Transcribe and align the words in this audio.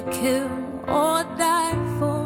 to 0.00 0.10
kill 0.12 0.48
or 0.88 1.24
die 1.36 1.76
for. 1.98 2.19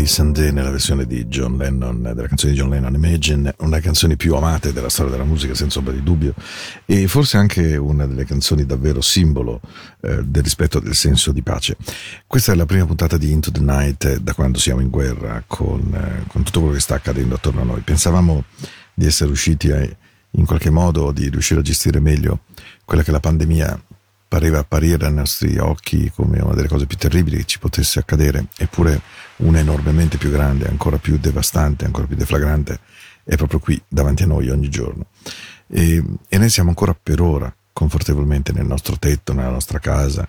Emily 0.00 0.06
Sandé 0.06 0.50
nella 0.50 0.70
versione 0.70 1.06
di 1.06 1.26
John 1.26 1.58
Lennon, 1.58 2.00
della 2.00 2.26
canzone 2.26 2.52
di 2.52 2.58
John 2.58 2.70
Lennon 2.70 2.94
Imagine, 2.94 3.54
una 3.58 3.70
delle 3.70 3.82
canzoni 3.82 4.16
più 4.16 4.34
amate 4.34 4.72
della 4.72 4.88
storia 4.88 5.12
della 5.12 5.24
musica 5.24 5.54
senza 5.54 5.78
ombra 5.78 5.92
di 5.92 6.02
dubbio 6.02 6.32
e 6.86 7.06
forse 7.06 7.36
anche 7.36 7.76
una 7.76 8.06
delle 8.06 8.24
canzoni 8.24 8.64
davvero 8.64 9.02
simbolo 9.02 9.60
eh, 10.00 10.22
del 10.24 10.42
rispetto 10.42 10.80
del 10.80 10.94
senso 10.94 11.32
di 11.32 11.42
pace. 11.42 11.76
Questa 12.26 12.52
è 12.52 12.54
la 12.54 12.64
prima 12.64 12.86
puntata 12.86 13.18
di 13.18 13.30
Into 13.30 13.50
the 13.50 13.60
Night 13.60 14.04
eh, 14.04 14.20
da 14.20 14.32
quando 14.32 14.58
siamo 14.58 14.80
in 14.80 14.88
guerra 14.88 15.44
con, 15.46 15.92
eh, 15.92 16.24
con 16.28 16.44
tutto 16.44 16.60
quello 16.60 16.74
che 16.74 16.80
sta 16.80 16.94
accadendo 16.94 17.34
attorno 17.34 17.60
a 17.60 17.64
noi. 17.64 17.80
Pensavamo 17.80 18.44
di 18.94 19.04
essere 19.04 19.26
riusciti 19.26 19.70
a, 19.70 19.86
in 20.30 20.46
qualche 20.46 20.70
modo 20.70 21.12
di 21.12 21.28
riuscire 21.28 21.60
a 21.60 21.62
gestire 21.62 22.00
meglio 22.00 22.40
quella 22.86 23.02
che 23.02 23.10
la 23.10 23.20
pandemia 23.20 23.78
pareva 24.26 24.60
apparire 24.60 25.06
ai 25.06 25.12
nostri 25.12 25.58
occhi 25.58 26.10
come 26.14 26.40
una 26.40 26.54
delle 26.54 26.68
cose 26.68 26.86
più 26.86 26.96
terribili 26.96 27.38
che 27.38 27.44
ci 27.44 27.58
potesse 27.58 27.98
accadere, 27.98 28.46
eppure 28.56 29.02
una 29.40 29.58
enormemente 29.58 30.16
più 30.18 30.30
grande, 30.30 30.68
ancora 30.68 30.98
più 30.98 31.18
devastante, 31.18 31.84
ancora 31.84 32.06
più 32.06 32.16
deflagrante, 32.16 32.80
è 33.24 33.36
proprio 33.36 33.58
qui 33.58 33.80
davanti 33.86 34.22
a 34.22 34.26
noi 34.26 34.48
ogni 34.48 34.68
giorno. 34.68 35.06
E, 35.68 36.02
e 36.28 36.38
noi 36.38 36.48
siamo 36.48 36.70
ancora 36.70 36.96
per 37.00 37.20
ora 37.20 37.54
confortevolmente 37.72 38.52
nel 38.52 38.66
nostro 38.66 38.98
tetto, 38.98 39.32
nella 39.32 39.50
nostra 39.50 39.78
casa, 39.78 40.28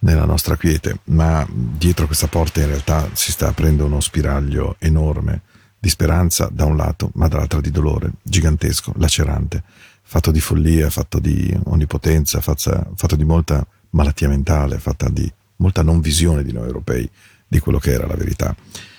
nella 0.00 0.24
nostra 0.24 0.56
quiete, 0.56 1.00
ma 1.04 1.46
dietro 1.50 2.06
questa 2.06 2.26
porta 2.26 2.60
in 2.60 2.68
realtà 2.68 3.08
si 3.12 3.30
sta 3.32 3.48
aprendo 3.48 3.84
uno 3.84 4.00
spiraglio 4.00 4.76
enorme 4.78 5.42
di 5.78 5.88
speranza 5.88 6.48
da 6.52 6.64
un 6.64 6.76
lato, 6.76 7.10
ma 7.14 7.28
dall'altra 7.28 7.60
di 7.60 7.70
dolore, 7.70 8.12
gigantesco, 8.22 8.92
lacerante, 8.96 9.62
fatto 10.02 10.30
di 10.30 10.40
follia, 10.40 10.90
fatto 10.90 11.18
di 11.18 11.58
onnipotenza, 11.64 12.40
fatto, 12.40 13.16
di 13.16 13.24
molta 13.24 13.66
malattia 13.90 14.28
mentale, 14.28 14.78
fatta 14.78 15.08
di 15.08 15.30
molta 15.56 15.82
non 15.82 16.00
visione 16.00 16.42
di 16.42 16.52
noi 16.52 16.66
europei 16.66 17.08
di 17.50 17.58
quello 17.58 17.80
che 17.80 17.90
era 17.90 18.06
la 18.06 18.14
verità. 18.14 18.54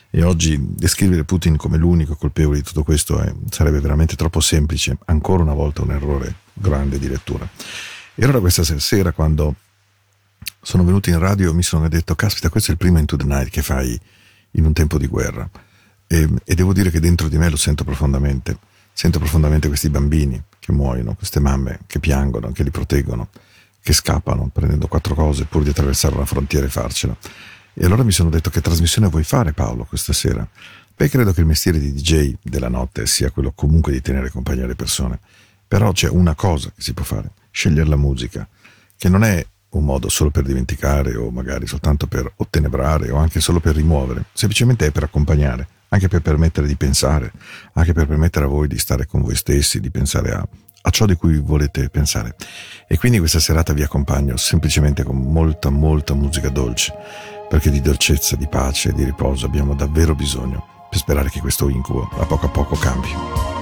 E 0.09 0.23
oggi 0.23 0.59
descrivere 0.59 1.23
Putin 1.23 1.55
come 1.55 1.77
l'unico 1.77 2.15
colpevole 2.15 2.57
di 2.57 2.63
tutto 2.63 2.83
questo 2.83 3.21
è, 3.21 3.33
sarebbe 3.49 3.79
veramente 3.79 4.17
troppo 4.17 4.41
semplice, 4.41 4.97
ancora 5.05 5.41
una 5.41 5.53
volta 5.53 5.83
un 5.83 5.91
errore 5.91 6.35
grande 6.53 6.99
di 6.99 7.07
lettura. 7.07 7.49
E 8.13 8.23
allora 8.23 8.41
questa 8.41 8.63
sera 8.63 9.13
quando 9.13 9.55
sono 10.61 10.83
venuto 10.83 11.09
in 11.09 11.17
radio 11.17 11.53
mi 11.53 11.63
sono 11.63 11.87
detto, 11.87 12.13
caspita, 12.13 12.49
questo 12.49 12.71
è 12.71 12.73
il 12.73 12.77
primo 12.77 12.99
Into 12.99 13.15
the 13.15 13.23
Night 13.23 13.49
che 13.49 13.61
fai 13.61 13.97
in 14.51 14.65
un 14.65 14.73
tempo 14.73 14.97
di 14.97 15.07
guerra. 15.07 15.49
E, 16.07 16.27
e 16.43 16.55
devo 16.55 16.73
dire 16.73 16.91
che 16.91 16.99
dentro 16.99 17.29
di 17.29 17.37
me 17.37 17.49
lo 17.49 17.55
sento 17.55 17.85
profondamente. 17.85 18.57
Sento 18.91 19.17
profondamente 19.17 19.69
questi 19.69 19.89
bambini 19.89 20.43
che 20.59 20.73
muoiono, 20.73 21.15
queste 21.15 21.39
mamme 21.39 21.79
che 21.87 22.01
piangono, 22.01 22.51
che 22.51 22.63
li 22.63 22.69
proteggono, 22.69 23.29
che 23.81 23.93
scappano 23.93 24.49
prendendo 24.51 24.87
quattro 24.87 25.15
cose 25.15 25.45
pur 25.45 25.63
di 25.63 25.69
attraversare 25.69 26.15
una 26.15 26.25
frontiera 26.25 26.65
e 26.65 26.69
farcela. 26.69 27.15
E 27.73 27.85
allora 27.85 28.03
mi 28.03 28.11
sono 28.11 28.29
detto 28.29 28.49
che 28.49 28.61
trasmissione 28.61 29.07
vuoi 29.07 29.23
fare 29.23 29.53
Paolo 29.53 29.85
questa 29.85 30.13
sera? 30.13 30.47
Beh, 30.95 31.09
credo 31.09 31.31
che 31.31 31.39
il 31.39 31.45
mestiere 31.45 31.79
di 31.79 31.93
DJ 31.93 32.35
della 32.41 32.67
notte 32.67 33.07
sia 33.07 33.31
quello 33.31 33.53
comunque 33.55 33.91
di 33.91 34.01
tenere 34.01 34.29
compagnia 34.29 34.65
alle 34.65 34.75
persone. 34.75 35.19
Però 35.67 35.91
c'è 35.91 36.09
una 36.09 36.35
cosa 36.35 36.69
che 36.75 36.81
si 36.81 36.93
può 36.93 37.05
fare, 37.05 37.31
scegliere 37.49 37.87
la 37.87 37.95
musica, 37.95 38.47
che 38.97 39.09
non 39.09 39.23
è 39.23 39.45
un 39.69 39.85
modo 39.85 40.09
solo 40.09 40.31
per 40.31 40.43
dimenticare 40.43 41.15
o 41.15 41.31
magari 41.31 41.65
soltanto 41.65 42.07
per 42.07 42.31
ottenebrare 42.35 43.09
o 43.09 43.15
anche 43.17 43.39
solo 43.39 43.59
per 43.59 43.75
rimuovere, 43.75 44.25
semplicemente 44.33 44.87
è 44.87 44.91
per 44.91 45.03
accompagnare, 45.03 45.67
anche 45.93 46.07
per 46.07 46.21
permettere 46.21 46.67
di 46.67 46.75
pensare, 46.75 47.31
anche 47.73 47.93
per 47.93 48.07
permettere 48.07 48.45
a 48.45 48.47
voi 48.47 48.67
di 48.67 48.77
stare 48.77 49.05
con 49.05 49.21
voi 49.21 49.35
stessi, 49.35 49.81
di 49.81 49.91
pensare 49.91 50.31
a, 50.31 50.47
a 50.83 50.89
ciò 50.89 51.05
di 51.05 51.15
cui 51.15 51.37
volete 51.37 51.89
pensare. 51.89 52.35
E 52.87 52.97
quindi 52.97 53.19
questa 53.19 53.39
serata 53.39 53.73
vi 53.73 53.83
accompagno 53.83 54.37
semplicemente 54.37 55.03
con 55.03 55.17
molta, 55.17 55.69
molta 55.69 56.13
musica 56.13 56.49
dolce, 56.49 56.93
perché 57.49 57.69
di 57.69 57.81
dolcezza, 57.81 58.37
di 58.37 58.47
pace 58.47 58.89
e 58.89 58.93
di 58.93 59.03
riposo 59.03 59.45
abbiamo 59.45 59.75
davvero 59.75 60.15
bisogno 60.15 60.87
per 60.89 60.99
sperare 60.99 61.29
che 61.29 61.41
questo 61.41 61.67
incubo 61.67 62.09
a 62.17 62.25
poco 62.25 62.45
a 62.45 62.49
poco 62.49 62.75
cambi. 62.75 63.60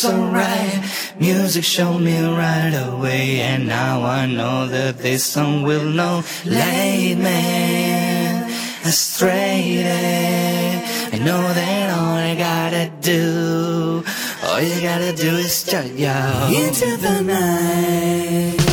So 0.00 0.16
right. 0.16 0.80
Music 1.18 1.62
showed 1.62 1.98
me 1.98 2.18
right 2.24 2.72
away, 2.88 3.42
and 3.42 3.68
now 3.68 4.02
I 4.02 4.24
know 4.24 4.66
that 4.66 4.96
this 4.96 5.22
song 5.22 5.62
will 5.62 5.84
know. 5.84 6.24
Late 6.46 7.16
man, 7.18 8.50
astray. 8.82 9.84
I 11.12 11.18
know 11.18 11.42
that 11.52 11.90
all 11.98 12.16
I 12.16 12.34
gotta 12.34 12.90
do, 13.02 14.02
all 14.42 14.62
you 14.62 14.80
gotta 14.80 15.12
do 15.12 15.36
is 15.36 15.64
jump 15.64 15.92
yo 15.98 16.48
into 16.48 16.96
the 16.96 17.20
night. 17.20 18.69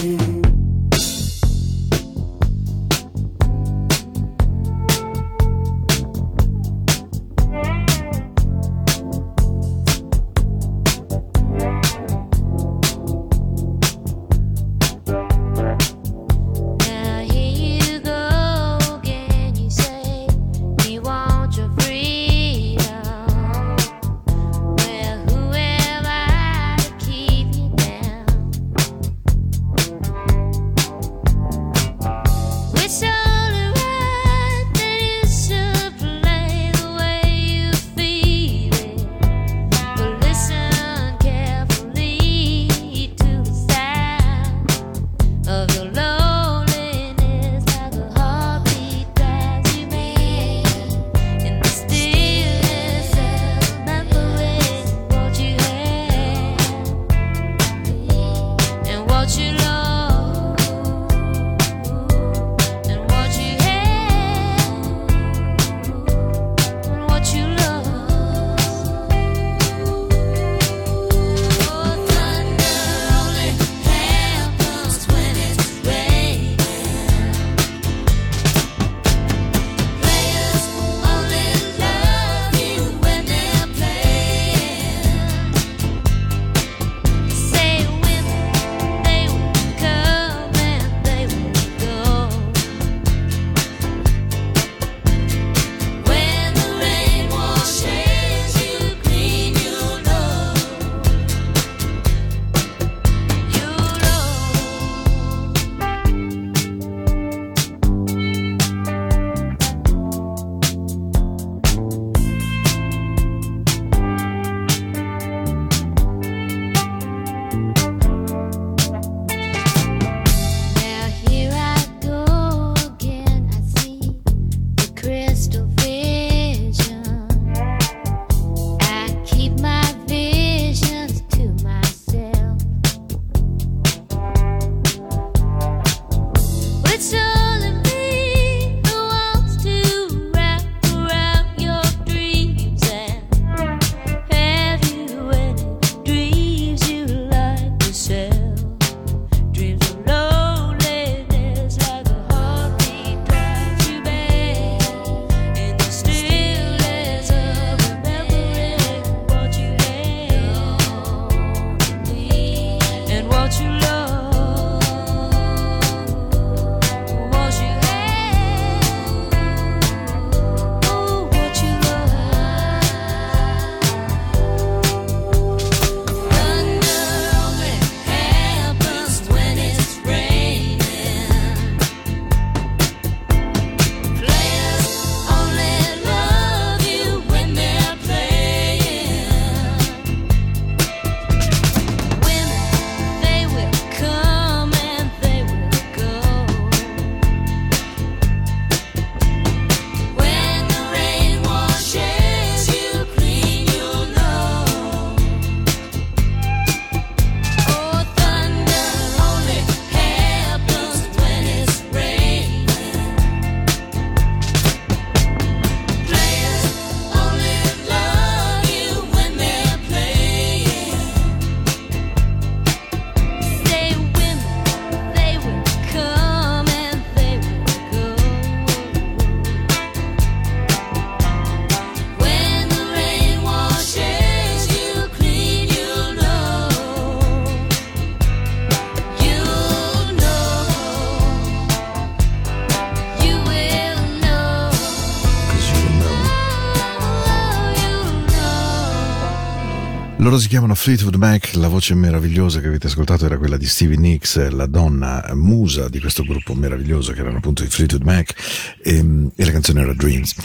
Loro 250.37 250.49
si 250.49 250.55
chiamano 250.55 250.75
Fleetwood 250.75 251.15
Mac, 251.15 251.53
la 251.55 251.67
voce 251.67 251.95
meravigliosa 251.95 252.59
che 252.59 252.67
avete 252.67 252.85
ascoltato 252.85 253.25
era 253.25 253.39
quella 253.39 253.57
di 253.57 253.65
Stevie 253.65 253.97
Nicks, 253.97 254.49
la 254.49 254.67
donna 254.67 255.27
musa 255.33 255.89
di 255.89 255.99
questo 255.99 256.21
gruppo 256.21 256.53
meraviglioso 256.53 257.11
che 257.11 257.21
erano 257.21 257.37
appunto 257.37 257.63
i 257.63 257.67
Fleetwood 257.67 258.03
Mac 258.03 258.35
e, 258.83 258.97
ehm, 258.97 259.31
e 259.35 259.45
la 259.45 259.51
canzone 259.51 259.81
era 259.81 259.95
Dreams. 259.95 260.35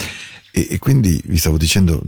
E, 0.51 0.67
e, 0.71 0.79
quindi 0.79 1.21
vi 1.25 1.37
stavo 1.37 1.59
dicendo, 1.59 2.01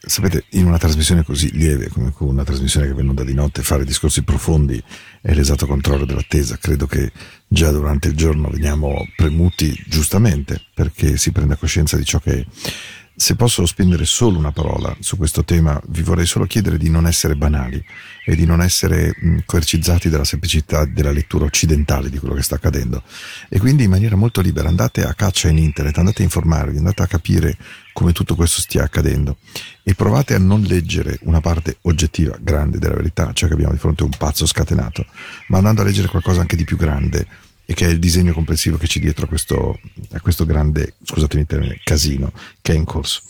sapete, 0.00 0.46
in 0.50 0.66
una 0.66 0.78
trasmissione 0.78 1.22
così 1.22 1.52
lieve 1.52 1.88
come 1.90 2.12
una 2.18 2.42
trasmissione 2.42 2.88
che 2.88 2.94
venuta 2.94 3.22
di 3.22 3.34
notte, 3.34 3.62
fare 3.62 3.84
discorsi 3.84 4.22
profondi 4.22 4.82
è 5.20 5.32
l'esatto 5.32 5.68
controllo 5.68 6.06
dell'attesa. 6.06 6.58
Credo 6.58 6.86
che 6.86 7.12
già 7.46 7.70
durante 7.70 8.08
il 8.08 8.16
giorno 8.16 8.48
veniamo 8.50 9.06
premuti 9.14 9.80
giustamente 9.86 10.60
perché 10.74 11.16
si 11.16 11.30
prenda 11.30 11.54
coscienza 11.54 11.96
di 11.96 12.04
ciò 12.04 12.18
che 12.18 12.46
Se 13.20 13.34
posso 13.34 13.66
spendere 13.66 14.04
solo 14.04 14.38
una 14.38 14.52
parola 14.52 14.96
su 15.00 15.16
questo 15.16 15.42
tema, 15.42 15.78
vi 15.88 16.02
vorrei 16.02 16.24
solo 16.24 16.46
chiedere 16.46 16.78
di 16.78 16.88
non 16.88 17.04
essere 17.04 17.34
banali 17.34 17.84
e 18.24 18.36
di 18.36 18.46
non 18.46 18.62
essere 18.62 19.12
coercizzati 19.44 20.08
dalla 20.08 20.22
semplicità 20.22 20.84
della 20.84 21.10
lettura 21.10 21.44
occidentale 21.44 22.10
di 22.10 22.18
quello 22.20 22.34
che 22.34 22.42
sta 22.42 22.54
accadendo. 22.54 23.02
E 23.48 23.58
quindi 23.58 23.82
in 23.82 23.90
maniera 23.90 24.14
molto 24.14 24.40
libera 24.40 24.68
andate 24.68 25.02
a 25.02 25.14
caccia 25.14 25.48
in 25.48 25.58
internet, 25.58 25.98
andate 25.98 26.22
a 26.22 26.26
informarvi, 26.26 26.78
andate 26.78 27.02
a 27.02 27.08
capire 27.08 27.56
come 27.92 28.12
tutto 28.12 28.36
questo 28.36 28.60
stia 28.60 28.84
accadendo 28.84 29.38
e 29.82 29.96
provate 29.96 30.34
a 30.34 30.38
non 30.38 30.62
leggere 30.62 31.18
una 31.22 31.40
parte 31.40 31.78
oggettiva, 31.82 32.38
grande 32.40 32.78
della 32.78 32.94
verità, 32.94 33.32
cioè 33.32 33.48
che 33.48 33.54
abbiamo 33.54 33.72
di 33.72 33.80
fronte 33.80 34.04
un 34.04 34.12
pazzo 34.16 34.46
scatenato, 34.46 35.04
ma 35.48 35.58
andando 35.58 35.80
a 35.80 35.84
leggere 35.84 36.06
qualcosa 36.06 36.40
anche 36.40 36.54
di 36.54 36.62
più 36.62 36.76
grande 36.76 37.26
e 37.70 37.74
che 37.74 37.84
è 37.84 37.90
il 37.90 37.98
disegno 37.98 38.32
complessivo 38.32 38.78
che 38.78 38.86
c'è 38.86 38.98
dietro 38.98 39.26
a 39.26 39.28
questo, 39.28 39.78
a 40.12 40.20
questo 40.22 40.46
grande, 40.46 40.94
scusatemi 41.02 41.42
il 41.42 41.46
termine, 41.46 41.80
casino 41.84 42.32
che 42.62 42.72
è 42.72 42.74
in 42.74 42.84
corso. 42.84 43.20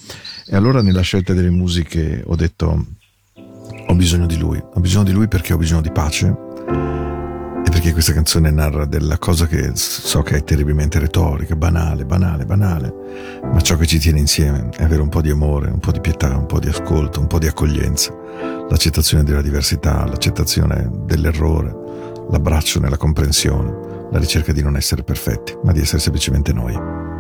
E 0.47 0.55
allora 0.55 0.81
nella 0.81 1.01
scelta 1.01 1.33
delle 1.33 1.51
musiche 1.51 2.23
ho 2.25 2.37
detto 2.37 2.87
ho 3.35 3.95
bisogno 3.97 4.27
di 4.27 4.39
lui, 4.39 4.63
ho 4.63 4.79
bisogno 4.79 5.03
di 5.03 5.11
lui 5.11 5.27
perché 5.27 5.55
ho 5.55 5.57
bisogno 5.57 5.81
di 5.81 5.91
pace 5.91 6.29
e 6.29 7.69
perché 7.69 7.91
questa 7.91 8.13
canzone 8.13 8.53
narra 8.53 8.85
della 8.85 9.19
cosa 9.19 9.49
che 9.49 9.73
so 9.75 10.23
che 10.23 10.37
è 10.37 10.45
terribilmente 10.45 11.01
retorica, 11.01 11.57
banale, 11.57 12.05
banale, 12.05 12.45
banale, 12.47 12.95
ma 13.43 13.61
ciò 13.61 13.77
che 13.77 13.87
ci 13.87 13.99
tiene 13.99 14.21
insieme 14.21 14.69
è 14.77 14.85
avere 14.85 15.03
un 15.03 15.09
po' 15.09 15.21
di 15.21 15.31
amore, 15.31 15.69
un 15.69 15.81
po' 15.81 15.91
di 15.91 16.01
pietà, 16.01 16.37
un 16.37 16.47
po' 16.47 16.61
di 16.61 16.69
ascolto, 16.69 17.19
un 17.19 17.27
po' 17.27 17.41
di 17.41 17.49
accoglienza, 17.49 18.15
l'accettazione 18.71 19.25
della 19.25 19.43
diversità, 19.43 20.07
l'accettazione 20.07 20.89
dell'errore, 21.07 21.75
l'abbraccio 22.31 22.79
nella 22.79 22.97
comprensione 22.97 23.88
la 24.11 24.19
ricerca 24.19 24.53
di 24.53 24.63
non 24.63 24.77
essere 24.77 25.03
perfetti, 25.03 25.57
ma 25.63 25.73
di 25.73 25.81
essere 25.81 26.01
semplicemente 26.01 26.53
noi. 26.53 27.18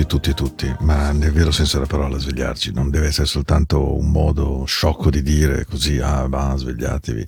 Tutti, 0.00 0.32
tutti, 0.32 0.34
tutti, 0.34 0.76
ma 0.80 1.10
nel 1.12 1.32
vero 1.32 1.50
senso 1.50 1.76
della 1.76 1.88
parola 1.88 2.18
svegliarci, 2.18 2.72
non 2.72 2.90
deve 2.90 3.08
essere 3.08 3.26
soltanto 3.26 3.96
un 3.98 4.10
modo 4.10 4.64
sciocco 4.64 5.10
di 5.10 5.22
dire 5.22 5.64
così, 5.64 5.98
ah, 5.98 6.26
va, 6.26 6.54
svegliatevi. 6.56 7.26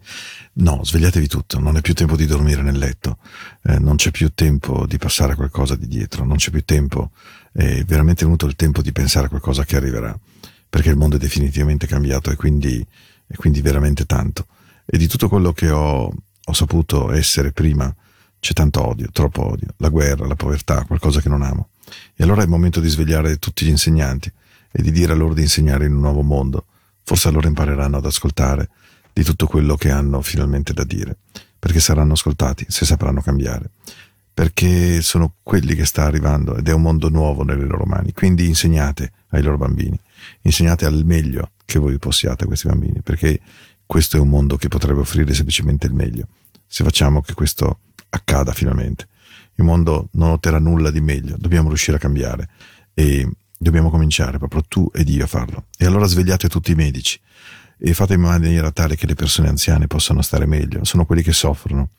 No, 0.55 0.85
svegliatevi 0.85 1.27
tutto, 1.27 1.59
non 1.59 1.77
è 1.77 1.81
più 1.81 1.95
tempo 1.95 2.17
di 2.17 2.27
dormire 2.27 2.63
nel 2.63 2.79
letto, 2.79 3.19
eh, 3.65 3.79
non 3.79 3.97
c'è 3.97 4.11
più 4.11 4.33
tempo 4.33 4.87
di 4.87 4.97
passare 4.97 5.33
a 5.33 5.37
qualcosa 5.37 5.77
di 5.77 5.87
dietro, 5.87 6.25
non 6.25 6.37
c'è 6.37 6.51
più 6.51 6.65
tempo, 6.65 7.11
è 7.53 7.83
veramente 7.85 8.25
venuto 8.25 8.47
il 8.47 8.57
tempo 8.57 8.81
di 8.81 8.93
pensare 8.93 9.27
a 9.27 9.29
qualcosa 9.29 9.65
che 9.65 9.77
arriverà, 9.77 10.19
perché 10.69 10.91
il 10.91 10.97
mondo 10.97 11.17
è 11.17 11.19
definitivamente 11.19 11.87
cambiato 11.87 12.31
e 12.31 12.37
quindi, 12.37 12.85
e 13.27 13.37
quindi 13.37 13.61
veramente 13.61 14.07
tanto. 14.07 14.47
E 14.85 14.97
di 14.99 15.09
tutto 15.09 15.29
quello 15.29 15.53
che 15.53 15.71
ho, 15.71 16.05
ho 16.07 16.53
saputo 16.53 17.13
essere 17.13 17.53
prima, 17.53 17.95
c'è 18.41 18.53
tanto 18.53 18.87
odio, 18.87 19.09
troppo 19.13 19.47
odio, 19.51 19.69
la 19.77 19.89
guerra, 19.89 20.27
la 20.27 20.37
povertà, 20.37 20.85
qualcosa 20.85 21.21
che 21.21 21.29
non 21.29 21.43
amo. 21.43 21.69
E 22.15 22.23
allora 22.25 22.41
è 22.41 22.45
il 22.45 22.51
momento 22.51 22.81
di 22.81 22.89
svegliare 22.89 23.39
tutti 23.39 23.65
gli 23.65 23.71
insegnanti 23.71 24.31
e 24.71 24.83
di 24.83 24.91
dire 24.91 25.13
a 25.13 25.17
loro 25.17 25.35
di 25.35 25.43
insegnare 25.43 25.87
in 25.87 25.95
un 25.95 26.01
nuovo 26.01 26.23
mondo. 26.23 26.67
Forse 27.03 27.29
allora 27.29 27.49
impareranno 27.49 27.97
ad 27.97 28.07
ascoltare 28.07 28.69
di 29.13 29.23
tutto 29.25 29.47
quello 29.47 29.77
che 29.77 29.91
hanno 29.91 30.23
finalmente 30.23 30.73
da 30.73 30.85
dire, 30.85 31.17
perché 31.59 31.81
saranno 31.81 32.15
ascoltati 32.15 32.65
se 32.69 32.85
sapranno 32.85 33.21
cambiare, 33.21 33.71
perché 34.33 35.03
sono 35.03 35.35
quelli 35.43 35.75
che 35.75 35.85
sta 35.85 36.05
arrivando 36.05 36.57
ed 36.57 36.69
è 36.69 36.73
un 36.73 36.83
mondo 36.83 37.09
nuovo 37.09 37.43
nelle 37.43 37.67
loro 37.67 37.85
mani. 37.85 38.13
Quindi 38.13 38.47
insegnate 38.47 39.13
ai 39.29 39.43
loro 39.43 39.59
bambini, 39.59 39.99
insegnate 40.43 40.87
al 40.87 41.05
meglio 41.05 41.51
che 41.65 41.79
voi 41.79 41.99
possiate 41.99 42.45
a 42.45 42.47
questi 42.47 42.69
bambini, 42.69 43.03
perché 43.03 43.41
questo 43.85 44.17
è 44.17 44.21
un 44.21 44.29
mondo 44.29 44.57
che 44.57 44.69
potrebbe 44.69 45.01
offrire 45.01 45.35
semplicemente 45.35 45.87
il 45.87 45.93
meglio. 45.93 46.29
Se 46.67 46.83
facciamo 46.83 47.21
che 47.21 47.35
questo 47.35 47.81
accada 48.09 48.53
finalmente. 48.53 49.09
Il 49.57 49.65
mondo 49.65 50.09
non 50.13 50.31
otterrà 50.31 50.59
nulla 50.59 50.91
di 50.91 51.01
meglio, 51.01 51.37
dobbiamo 51.39 51.69
riuscire 51.69 51.97
a 51.97 52.01
cambiare. 52.01 52.49
E 52.95 53.29
dobbiamo 53.63 53.91
cominciare 53.91 54.39
proprio 54.39 54.63
tu 54.67 54.91
ed 54.93 55.09
io 55.09 55.25
a 55.25 55.29
farlo. 55.29 55.67
E 55.79 55.87
allora 55.87 56.07
svegliate 56.07 56.49
tutti 56.49 56.73
i 56.73 56.75
medici. 56.75 57.19
E 57.79 57.95
fate 57.95 58.15
in 58.15 58.21
maniera 58.21 58.71
tale 58.71 58.97
che 58.97 59.07
le 59.07 59.15
persone 59.15 59.49
anziane 59.49 59.87
possano 59.87 60.21
stare 60.23 60.47
meglio. 60.47 60.85
Sono 60.85 61.07
quelli 61.07 61.23
che 61.23 61.33
soffrono. 61.33 61.91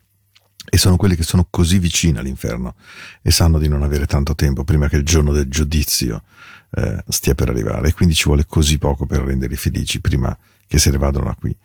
E 0.69 0.77
sono 0.77 0.95
quelli 0.95 1.15
che 1.15 1.23
sono 1.23 1.47
così 1.49 1.79
vicini 1.79 2.17
all'inferno. 2.17 2.75
E 3.21 3.31
sanno 3.31 3.59
di 3.59 3.67
non 3.67 3.83
avere 3.83 4.05
tanto 4.05 4.35
tempo 4.35 4.63
prima 4.63 4.87
che 4.87 4.97
il 4.97 5.03
giorno 5.03 5.31
del 5.31 5.47
giudizio 5.49 6.23
eh, 6.71 7.03
stia 7.07 7.35
per 7.35 7.49
arrivare. 7.49 7.89
E 7.89 7.93
quindi 7.93 8.13
ci 8.13 8.25
vuole 8.25 8.45
così 8.45 8.77
poco 8.77 9.05
per 9.05 9.21
renderli 9.21 9.55
felici 9.55 9.99
prima 10.01 10.37
che 10.67 10.79
se 10.79 10.91
ne 10.91 10.97
vadano 10.97 11.25
da 11.25 11.35
qui. 11.39 11.55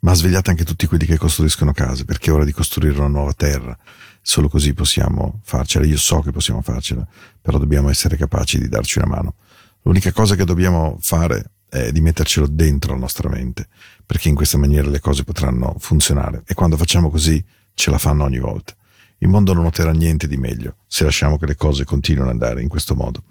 Ma 0.00 0.14
svegliate 0.14 0.50
anche 0.50 0.64
tutti 0.64 0.86
quelli 0.86 1.06
che 1.06 1.16
costruiscono 1.16 1.72
case, 1.72 2.04
perché 2.04 2.30
è 2.30 2.34
ora 2.34 2.44
di 2.44 2.52
costruire 2.52 2.98
una 2.98 3.06
nuova 3.06 3.32
terra. 3.32 3.76
Solo 4.22 4.48
così 4.48 4.72
possiamo 4.72 5.40
farcela. 5.42 5.84
Io 5.84 5.98
so 5.98 6.20
che 6.20 6.30
possiamo 6.30 6.62
farcela, 6.62 7.06
però 7.40 7.58
dobbiamo 7.58 7.90
essere 7.90 8.16
capaci 8.16 8.58
di 8.58 8.68
darci 8.68 8.98
una 8.98 9.08
mano. 9.08 9.34
L'unica 9.82 10.12
cosa 10.12 10.36
che 10.36 10.44
dobbiamo 10.44 10.96
fare 11.00 11.50
è 11.68 11.90
di 11.90 12.00
mettercelo 12.00 12.46
dentro 12.46 12.92
la 12.92 13.00
nostra 13.00 13.28
mente, 13.28 13.66
perché 14.06 14.28
in 14.28 14.34
questa 14.34 14.58
maniera 14.58 14.88
le 14.88 15.00
cose 15.00 15.24
potranno 15.24 15.74
funzionare. 15.78 16.42
E 16.46 16.54
quando 16.54 16.76
facciamo 16.76 17.10
così, 17.10 17.44
ce 17.74 17.90
la 17.90 17.98
fanno 17.98 18.24
ogni 18.24 18.38
volta. 18.38 18.74
Il 19.18 19.28
mondo 19.28 19.52
non 19.54 19.64
noterà 19.64 19.92
niente 19.92 20.26
di 20.26 20.36
meglio 20.36 20.76
se 20.86 21.04
lasciamo 21.04 21.38
che 21.38 21.46
le 21.46 21.56
cose 21.56 21.84
continuino 21.84 22.26
ad 22.26 22.32
andare 22.32 22.62
in 22.62 22.68
questo 22.68 22.94
modo. 22.94 23.22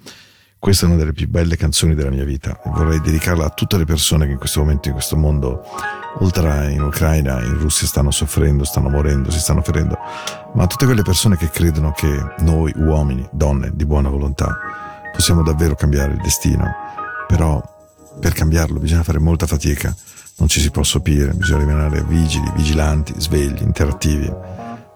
Questa 0.61 0.85
è 0.85 0.89
una 0.89 0.97
delle 0.99 1.11
più 1.11 1.27
belle 1.27 1.57
canzoni 1.57 1.95
della 1.95 2.11
mia 2.11 2.23
vita 2.23 2.51
e 2.63 2.69
vorrei 2.69 3.01
dedicarla 3.01 3.45
a 3.45 3.49
tutte 3.49 3.77
le 3.77 3.85
persone 3.85 4.27
che 4.27 4.33
in 4.33 4.37
questo 4.37 4.59
momento 4.59 4.89
in 4.89 4.93
questo 4.93 5.17
mondo 5.17 5.63
oltre 6.19 6.71
in 6.71 6.83
Ucraina, 6.83 7.41
in 7.41 7.57
Russia 7.57 7.87
stanno 7.87 8.11
soffrendo, 8.11 8.63
stanno 8.63 8.87
morendo, 8.87 9.31
si 9.31 9.39
stanno 9.39 9.63
ferendo, 9.63 9.97
ma 10.53 10.67
tutte 10.67 10.85
quelle 10.85 11.01
persone 11.01 11.35
che 11.35 11.49
credono 11.49 11.93
che 11.93 12.15
noi 12.41 12.71
uomini, 12.75 13.27
donne 13.31 13.71
di 13.73 13.87
buona 13.87 14.09
volontà, 14.09 14.55
possiamo 15.11 15.41
davvero 15.41 15.73
cambiare 15.73 16.11
il 16.11 16.21
destino, 16.21 16.71
però 17.25 17.59
per 18.19 18.33
cambiarlo 18.33 18.79
bisogna 18.79 19.01
fare 19.01 19.17
molta 19.17 19.47
fatica, 19.47 19.91
non 20.37 20.47
ci 20.47 20.59
si 20.59 20.69
può 20.69 20.83
sopire, 20.83 21.33
bisogna 21.33 21.65
rimanere 21.65 22.03
vigili, 22.03 22.51
vigilanti, 22.55 23.15
svegli, 23.17 23.63
interattivi, 23.63 24.31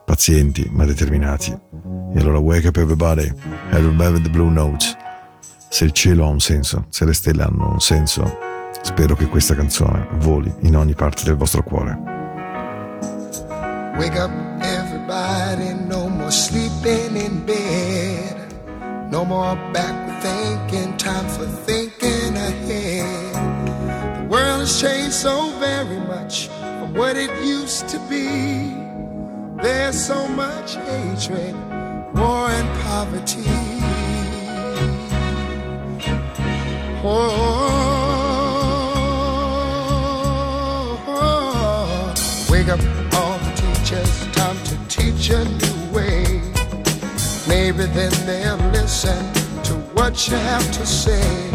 pazienti 0.05 0.69
ma 0.71 0.85
determinati. 0.85 1.49
E 2.13 2.19
allora 2.19 2.37
wake 2.37 2.67
up 2.67 2.77
everybody, 2.77 3.33
everybody 3.71 4.21
the 4.21 4.29
blue 4.29 4.51
notes. 4.51 4.95
Se 5.75 5.83
il 5.83 5.91
cielo 5.91 6.23
ha 6.23 6.29
un 6.29 6.39
senso, 6.39 6.85
se 6.87 7.03
le 7.03 7.11
stelle 7.11 7.43
hanno 7.43 7.69
un 7.69 7.81
senso, 7.81 8.23
Spero 8.81 9.13
che 9.13 9.27
questa 9.27 9.55
canzone 9.55 10.07
voli 10.19 10.49
in 10.59 10.77
ogni 10.77 10.93
parte 10.93 11.25
del 11.25 11.35
vostro 11.35 11.63
cuore. 11.63 11.99
Wake 13.97 14.17
up 14.17 14.31
everybody, 14.61 15.73
no 15.73 16.07
more 16.07 16.31
sleeping 16.31 17.17
in 17.17 17.43
bed. 17.43 19.09
No 19.09 19.25
more 19.25 19.57
back 19.73 20.21
thinking, 20.21 20.95
time 20.95 21.27
for 21.27 21.45
thinking 21.65 22.37
ahead. 22.37 23.33
The 23.33 24.27
world 24.29 24.61
has 24.61 24.79
changed 24.79 25.11
so 25.11 25.51
very 25.59 25.99
much 26.07 26.47
from 26.79 26.93
what 26.93 27.17
it 27.17 27.31
used 27.43 27.89
to 27.89 27.99
be. 28.07 28.71
There's 29.61 29.99
so 29.99 30.25
much 30.29 30.77
hatred, 30.87 31.53
war 32.13 32.49
and 32.49 32.69
poverty. 32.83 33.64
Oh, 37.07 37.21
Wake 42.49 42.69
up 42.69 42.79
all 43.13 43.37
the 43.37 43.51
teachers, 43.55 44.25
time 44.31 44.57
to 44.63 44.75
teach 44.87 45.29
a 45.29 45.45
new 45.45 45.93
way. 45.93 46.41
Maybe 47.47 47.85
then 47.93 48.11
they'll 48.25 48.57
listen 48.71 49.23
to 49.65 49.73
what 49.93 50.27
you 50.27 50.35
have 50.35 50.65
to 50.71 50.85
say. 50.85 51.51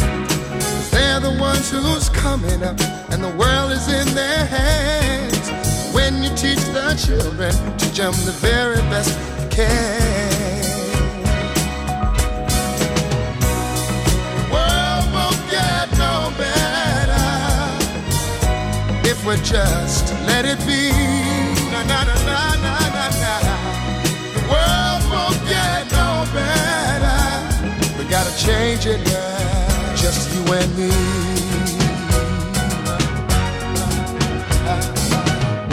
They're 0.93 1.19
the 1.19 1.37
ones 1.41 1.69
who's 1.73 2.09
coming 2.11 2.63
up, 2.63 2.81
and 3.11 3.21
the 3.21 3.35
world 3.37 3.73
is 3.73 3.89
in 3.89 4.15
their 4.15 4.47
hands. 4.47 5.51
When 5.93 6.23
you 6.23 6.31
teach 6.37 6.63
the 6.73 6.95
children, 6.95 7.53
teach 7.77 7.99
them 7.99 8.13
the 8.25 8.37
very 8.39 8.81
best 8.89 9.19
you 9.43 9.49
can. 9.49 10.30
If 19.21 19.27
we 19.27 19.37
just 19.45 20.13
let 20.27 20.45
it 20.45 20.59
be. 20.67 20.91
Na 21.71 21.83
na 21.83 22.05
na 22.05 22.15
na 22.29 22.55
na 22.65 22.75
na 22.97 23.07
na. 23.23 23.35
The 24.35 24.43
world 24.51 25.03
won't 25.13 25.41
get 25.49 25.85
no 25.93 26.25
better. 26.33 27.21
We 27.99 28.05
gotta 28.09 28.35
change 28.37 28.87
it 28.87 29.01
now, 29.07 29.95
just 29.97 30.23
you 30.35 30.43
and 30.59 30.71
me. 30.79 30.91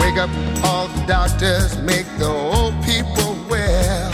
Wake 0.00 0.18
up 0.18 0.30
all 0.64 0.88
the 0.88 1.04
doctors, 1.06 1.78
make 1.78 2.06
the 2.18 2.28
old 2.28 2.74
people 2.84 3.36
well. 3.48 4.10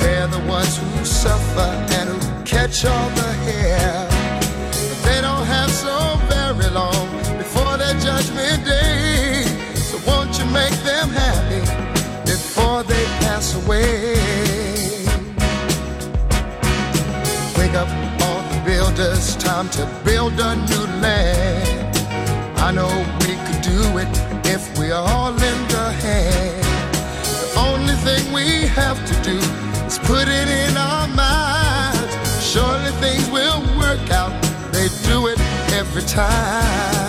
They're 0.00 0.26
the 0.26 0.42
ones 0.48 0.76
who 0.78 1.04
suffer 1.04 1.70
and 1.98 2.08
who 2.08 2.44
catch 2.44 2.84
all 2.84 3.08
the 3.10 3.32
hair. 3.46 4.08
But 4.88 4.98
they 5.04 5.20
don't 5.20 5.46
have 5.46 5.70
so 5.70 5.96
very 6.28 6.70
long 6.70 6.91
pass 13.42 13.54
away? 13.64 14.14
Wake 17.58 17.74
up 17.74 17.88
all 18.22 18.42
the 18.52 18.62
builders, 18.64 19.36
time 19.36 19.68
to 19.70 19.84
build 20.04 20.34
a 20.38 20.54
new 20.70 20.86
land. 21.00 21.96
I 22.58 22.70
know 22.72 22.92
we 23.20 23.34
could 23.44 23.62
do 23.62 23.80
it 23.98 24.14
if 24.46 24.62
we 24.78 24.92
all 24.92 25.32
lend 25.32 25.72
a 25.72 25.92
hand. 26.04 26.64
The 27.24 27.60
only 27.68 27.94
thing 28.06 28.32
we 28.32 28.66
have 28.68 28.98
to 29.10 29.14
do 29.22 29.38
is 29.86 29.98
put 29.98 30.28
it 30.28 30.48
in 30.48 30.76
our 30.76 31.08
minds. 31.08 32.14
Surely 32.44 32.92
things 33.02 33.28
will 33.30 33.60
work 33.78 34.10
out. 34.10 34.32
They 34.72 34.88
do 35.08 35.26
it 35.26 35.40
every 35.72 36.02
time. 36.02 37.01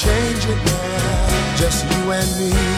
Change 0.00 0.46
it 0.46 0.56
now, 0.64 1.56
just 1.56 1.84
you 1.84 2.10
and 2.10 2.30
me. 2.38 2.69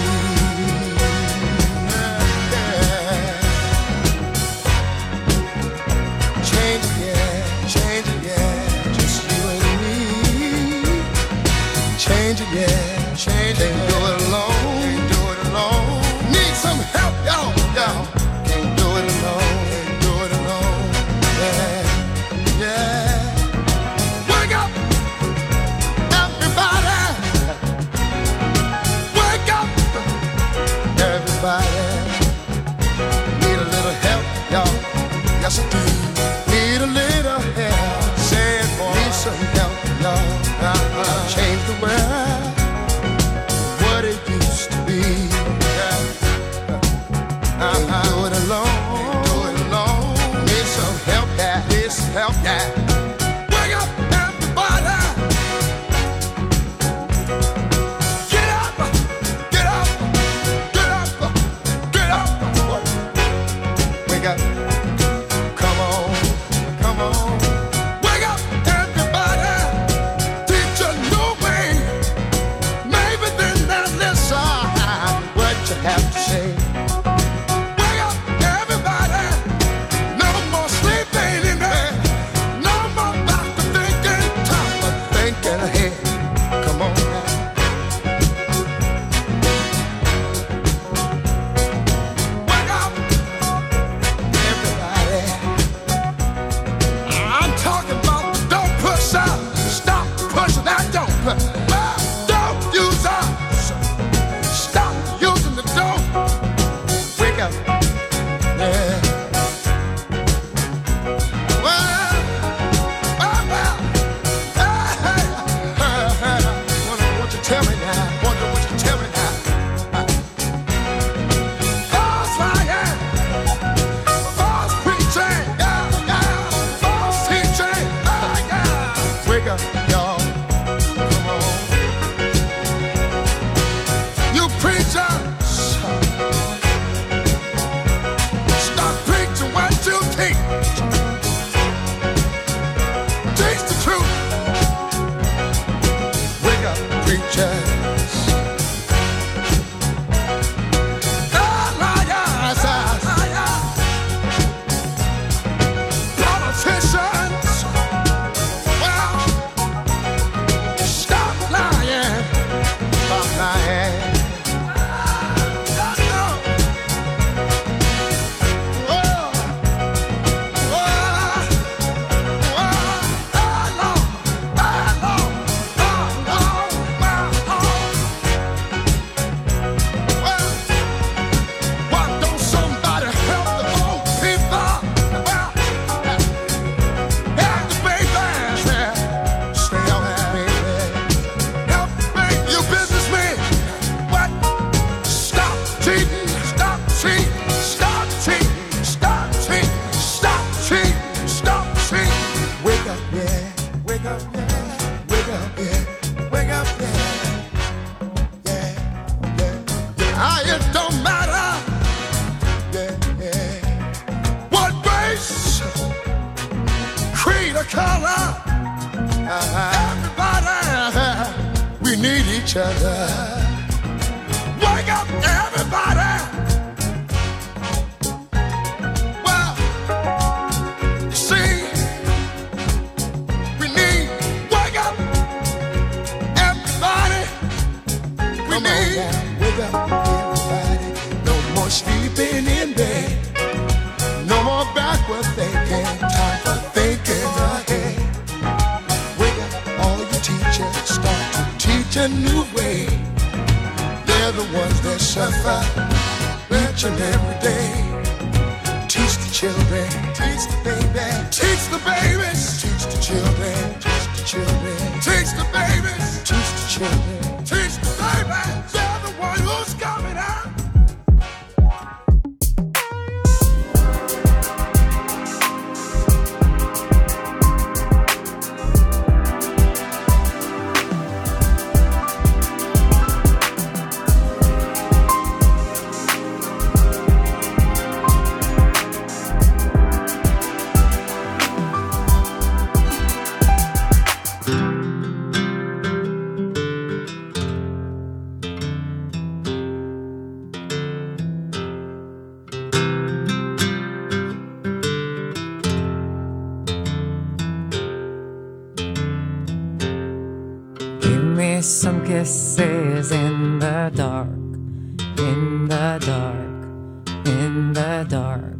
some 311.62 312.04
kisses 312.04 313.12
in 313.12 313.60
the 313.60 313.92
dark, 313.94 314.26
in 314.26 315.68
the 315.68 315.98
dark, 316.04 317.26
in 317.26 317.72
the 317.72 318.04
dark. 318.08 318.56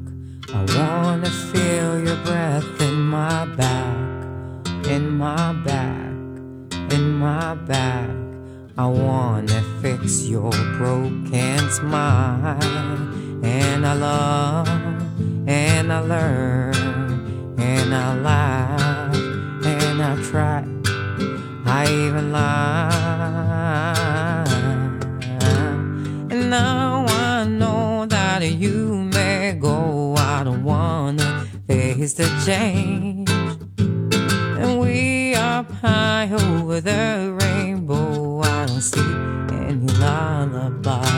I 0.55 0.65
wanna 0.79 1.29
feel 1.29 1.99
your 1.99 2.17
breath 2.25 2.81
in 2.81 3.01
my 3.01 3.45
back, 3.57 4.87
in 4.87 5.11
my 5.19 5.53
back, 5.65 6.13
in 6.93 7.19
my 7.19 7.55
back. 7.67 8.09
I 8.79 8.87
wanna 8.87 9.63
fix 9.81 10.29
your 10.29 10.53
broken 10.79 11.59
smile. 11.71 12.57
And 13.43 13.85
I 13.85 13.95
love, 13.95 14.69
and 15.49 15.93
I 15.93 16.01
learn, 16.01 17.57
and 17.59 17.93
I 17.93 18.15
laugh, 18.15 19.17
and 19.65 20.03
I 20.03 20.23
try. 20.23 20.72
I 21.75 21.87
even 21.87 22.33
lie. 22.33 23.65
And 26.31 26.51
now 26.51 27.07
I 27.09 27.45
know 27.45 28.05
that 28.07 28.43
you 28.43 29.09
may 29.15 29.57
go. 29.59 30.15
I 30.19 30.45
don't 30.45 30.65
wanna 30.65 31.47
face 31.67 32.13
the 32.13 32.29
change. 32.45 33.31
And 34.61 34.81
we 34.81 35.35
up 35.35 35.71
high 35.81 36.29
over 36.31 36.83
the 36.83 37.35
rainbow. 37.41 38.43
I 38.43 38.67
don't 38.67 38.83
see 38.83 39.13
any 39.67 39.87
lullaby. 40.03 41.12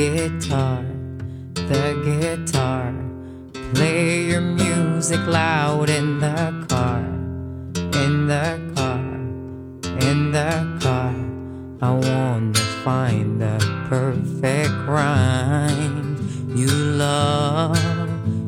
Guitar, 0.00 0.82
the 1.54 1.84
guitar. 2.06 2.94
Play 3.74 4.24
your 4.30 4.40
music 4.40 5.20
loud 5.26 5.90
in 5.90 6.20
the 6.20 6.64
car, 6.70 7.04
in 8.02 8.26
the 8.32 8.48
car, 8.74 9.04
in 10.08 10.32
the 10.32 10.52
car. 10.80 11.14
I 11.82 11.90
wanna 12.06 12.64
find 12.84 13.42
the 13.44 13.58
perfect 13.90 14.74
rhyme. 14.88 16.16
You 16.60 16.72
love, 17.04 17.76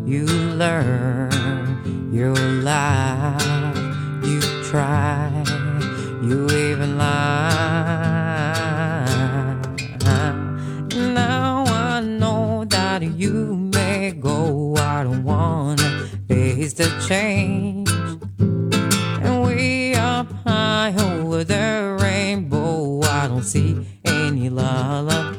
you 0.08 0.24
learn, 0.62 0.91
change. 17.06 17.90
And 18.38 19.44
we 19.44 19.94
up 19.94 20.30
high 20.44 20.94
over 20.98 21.44
the 21.44 21.98
rainbow. 22.00 23.00
I 23.02 23.28
don't 23.28 23.42
see 23.42 23.86
any 24.04 24.48
lullabies. 24.48 25.38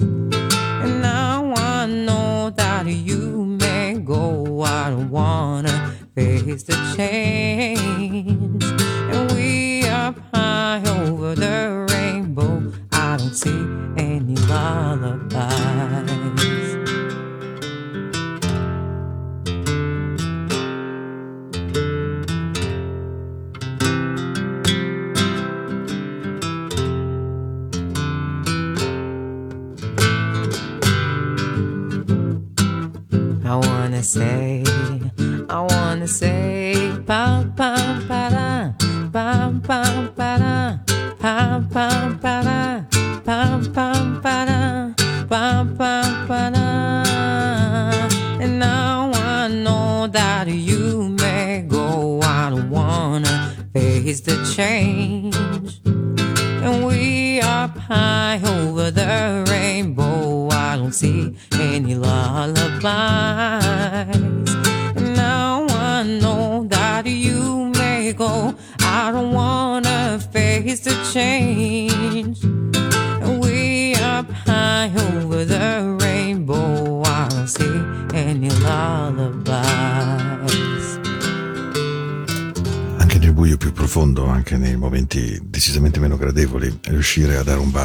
And 0.00 1.02
now 1.02 1.54
I 1.56 1.86
know 1.86 2.50
that 2.50 2.86
you 2.86 3.44
may 3.44 3.94
go. 3.98 4.62
I 4.62 4.90
don't 4.90 5.10
wanna 5.10 5.94
face 6.14 6.64
the 6.64 6.76
change. 6.96 7.75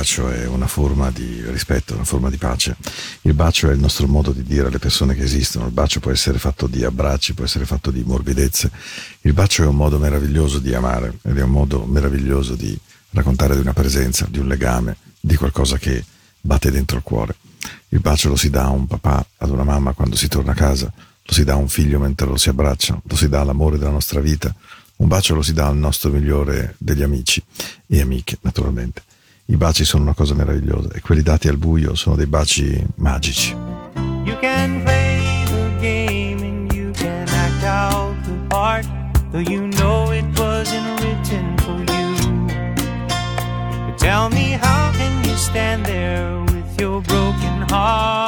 Bacio 0.02 0.32
è 0.32 0.48
una 0.48 0.66
forma 0.66 1.12
di 1.12 1.44
rispetto, 1.52 1.94
una 1.94 2.04
forma 2.04 2.32
di 2.32 2.38
pace. 2.38 2.76
Il 3.22 3.36
bacio 3.36 3.70
è 3.70 3.74
il 3.74 3.80
nostro 3.80 4.08
modo 4.08 4.32
di 4.32 4.42
dire 4.42 4.66
alle 4.66 4.80
persone 4.80 5.14
che 5.14 5.22
esistono, 5.22 5.68
il 5.68 5.72
bacio 5.72 6.00
può 6.00 6.10
essere 6.10 6.40
fatto 6.40 6.66
di 6.66 6.84
abbracci, 6.84 7.36
può 7.36 7.44
essere 7.46 7.66
fatto 7.66 7.92
di 7.92 8.02
morbidezze, 8.04 8.72
il 9.22 9.34
bacio 9.34 9.62
è 9.62 9.68
un 9.68 9.76
modo 9.76 10.00
meraviglioso 10.00 10.58
di 10.58 10.74
amare 10.74 11.20
ed 11.22 11.38
è 11.38 11.44
un 11.44 11.52
modo 11.52 11.86
meraviglioso 11.86 12.56
di 12.56 12.76
raccontare 13.12 13.54
di 13.54 13.62
una 13.62 13.74
presenza, 13.74 14.26
di 14.28 14.40
un 14.40 14.48
legame, 14.48 14.98
di 15.20 15.36
qualcosa 15.36 15.78
che 15.78 16.04
batte 16.42 16.72
dentro 16.72 16.98
il 16.98 17.04
cuore. 17.04 17.36
Il 17.90 18.00
bacio 18.00 18.30
lo 18.30 18.36
si 18.36 18.50
dà 18.50 18.64
a 18.64 18.70
un 18.70 18.88
papà, 18.88 19.24
ad 19.38 19.52
una 19.52 19.64
mamma 19.64 19.94
quando 19.94 20.16
si 20.16 20.28
torna 20.28 20.54
a 20.54 20.56
casa, 20.56 20.92
lo 20.96 21.32
si 21.32 21.44
dà 21.44 21.54
a 21.54 21.58
un 21.58 21.70
figlio 21.70 22.00
mentre 22.00 22.26
lo 22.26 22.38
si 22.38 22.50
abbraccia, 22.50 23.00
lo 23.04 23.16
si 23.16 23.30
dà 23.30 23.42
all'amore 23.42 23.78
della 23.78 23.92
nostra 23.92 24.20
vita, 24.20 24.52
un 24.96 25.08
bacio 25.08 25.36
lo 25.36 25.44
si 25.44 25.54
dà 25.54 25.68
al 25.68 25.78
nostro 25.78 26.10
migliore 26.10 26.74
degli 26.80 27.04
amici 27.04 27.44
e 27.86 28.02
amiche, 28.02 28.40
naturalmente. 28.42 29.04
I 29.52 29.58
baci 29.58 29.84
sono 29.84 30.04
una 30.04 30.14
cosa 30.14 30.34
meravigliosa 30.34 30.88
e 30.94 31.02
quelli 31.02 31.22
dati 31.22 31.50
al 31.50 31.58
buio 31.58 31.94
sono 31.94 32.16
dei 32.16 32.26
baci 32.26 32.82
magici. 32.96 33.54
You 34.24 34.38
can 34.40 34.82
play 34.84 35.44
the 35.46 35.76
game 35.82 36.42
and 36.42 36.72
you 36.72 36.92
can 36.94 37.28
act 37.28 37.62
out 37.66 38.16
the 38.24 38.32
part, 38.48 38.86
though 39.32 39.42
you 39.42 39.68
know 39.72 40.14
it 40.14 40.24
wasn't 40.40 41.02
written 41.02 41.58
for 41.58 41.78
you. 41.80 42.16
But 43.88 43.98
tell 43.98 44.30
me, 44.30 44.58
how 44.58 44.90
can 44.94 45.22
you 45.26 45.36
stand 45.36 45.86
there 45.86 46.40
with 46.46 46.80
your 46.80 47.02
broken 47.02 47.68
heart, 47.70 48.21